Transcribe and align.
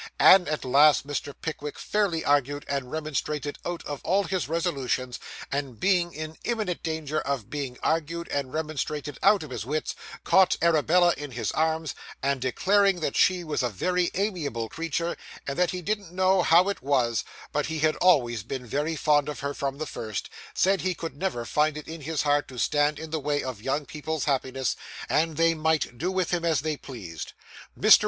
And, 0.17 0.49
at 0.49 0.65
last, 0.65 1.05
Mr. 1.05 1.31
Pickwick, 1.43 1.77
fairly 1.77 2.25
argued 2.25 2.65
and 2.67 2.91
remonstrated 2.91 3.59
out 3.63 3.85
of 3.85 4.01
all 4.03 4.23
his 4.23 4.49
resolutions, 4.49 5.19
and 5.51 5.79
being 5.79 6.11
in 6.11 6.37
imminent 6.43 6.81
danger 6.81 7.21
of 7.21 7.51
being 7.51 7.77
argued 7.83 8.27
and 8.29 8.51
remonstrated 8.51 9.19
out 9.21 9.43
of 9.43 9.51
his 9.51 9.63
wits, 9.63 9.93
caught 10.23 10.57
Arabella 10.59 11.13
in 11.17 11.29
his 11.33 11.51
arms, 11.51 11.93
and 12.23 12.41
declaring 12.41 12.99
that 13.01 13.15
she 13.15 13.43
was 13.43 13.61
a 13.61 13.69
very 13.69 14.09
amiable 14.15 14.69
creature, 14.69 15.15
and 15.45 15.59
that 15.59 15.69
he 15.69 15.83
didn't 15.83 16.11
know 16.11 16.41
how 16.41 16.67
it 16.67 16.81
was, 16.81 17.23
but 17.51 17.67
he 17.67 17.77
had 17.77 17.95
always 17.97 18.41
been 18.41 18.65
very 18.65 18.95
fond 18.95 19.29
of 19.29 19.41
her 19.41 19.53
from 19.53 19.77
the 19.77 19.85
first, 19.85 20.31
said 20.55 20.81
he 20.81 20.95
could 20.95 21.15
never 21.15 21.45
find 21.45 21.77
it 21.77 21.87
in 21.87 22.01
his 22.01 22.23
heart 22.23 22.47
to 22.47 22.57
stand 22.57 22.97
in 22.97 23.11
the 23.11 23.19
way 23.19 23.43
of 23.43 23.61
young 23.61 23.85
people's 23.85 24.25
happiness, 24.25 24.75
and 25.07 25.37
they 25.37 25.53
might 25.53 25.95
do 25.99 26.11
with 26.11 26.31
him 26.31 26.43
as 26.43 26.61
they 26.61 26.75
pleased. 26.75 27.33
Mr. 27.79 27.99